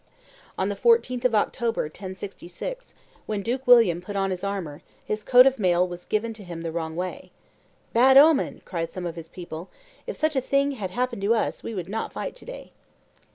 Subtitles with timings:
[0.57, 2.95] On the 14th of October, 1066,
[3.27, 6.63] when Duke William put on his armor, his coat of mail was given to him
[6.63, 7.29] the wrong way.
[7.93, 9.69] "Bad omen!" cried some of his people;
[10.07, 12.71] "if such a thing had happened to us, we would not fight to day."